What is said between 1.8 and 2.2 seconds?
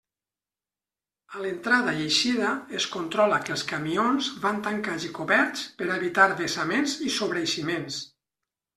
i